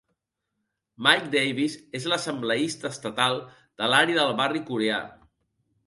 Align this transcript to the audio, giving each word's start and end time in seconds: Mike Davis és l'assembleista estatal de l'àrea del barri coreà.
Mike 1.07 1.27
Davis 1.35 1.75
és 2.01 2.09
l'assembleista 2.13 2.91
estatal 2.97 3.39
de 3.83 3.93
l'àrea 3.95 4.23
del 4.25 4.37
barri 4.45 4.67
coreà. 4.73 5.03